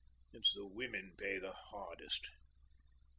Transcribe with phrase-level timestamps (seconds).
[0.33, 2.31] it's the women pay the hardest.